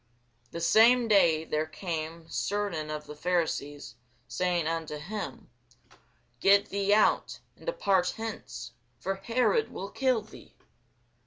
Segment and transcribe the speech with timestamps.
[0.49, 5.51] The same day there came certain of the Pharisees, saying unto him,
[6.39, 10.55] Get thee out, and depart hence: for Herod will kill thee.